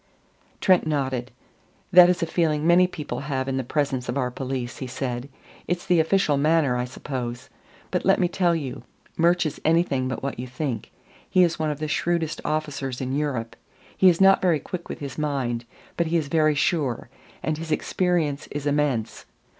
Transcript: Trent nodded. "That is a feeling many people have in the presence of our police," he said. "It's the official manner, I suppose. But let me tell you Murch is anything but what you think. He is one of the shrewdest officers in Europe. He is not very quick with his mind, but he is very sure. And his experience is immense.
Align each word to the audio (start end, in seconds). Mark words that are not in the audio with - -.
Trent 0.61 0.87
nodded. 0.87 1.29
"That 1.91 2.09
is 2.09 2.23
a 2.23 2.25
feeling 2.25 2.65
many 2.65 2.87
people 2.87 3.19
have 3.19 3.47
in 3.47 3.57
the 3.57 3.63
presence 3.63 4.09
of 4.09 4.17
our 4.17 4.31
police," 4.31 4.79
he 4.79 4.87
said. 4.87 5.29
"It's 5.67 5.85
the 5.85 5.99
official 5.99 6.37
manner, 6.37 6.75
I 6.75 6.85
suppose. 6.85 7.51
But 7.91 8.03
let 8.03 8.19
me 8.19 8.27
tell 8.27 8.55
you 8.55 8.81
Murch 9.15 9.45
is 9.45 9.61
anything 9.63 10.07
but 10.07 10.23
what 10.23 10.39
you 10.39 10.47
think. 10.47 10.91
He 11.29 11.43
is 11.43 11.59
one 11.59 11.69
of 11.69 11.77
the 11.77 11.87
shrewdest 11.87 12.41
officers 12.43 12.99
in 12.99 13.15
Europe. 13.15 13.55
He 13.95 14.09
is 14.09 14.19
not 14.19 14.41
very 14.41 14.59
quick 14.59 14.89
with 14.89 15.01
his 15.01 15.19
mind, 15.19 15.65
but 15.97 16.07
he 16.07 16.17
is 16.17 16.29
very 16.29 16.55
sure. 16.55 17.09
And 17.43 17.59
his 17.59 17.71
experience 17.71 18.47
is 18.47 18.65
immense. 18.65 19.27